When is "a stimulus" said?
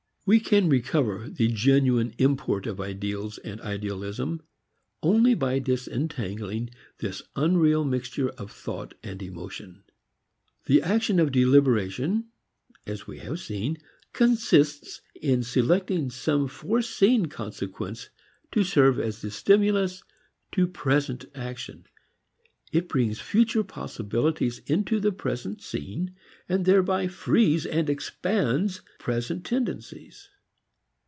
19.25-20.03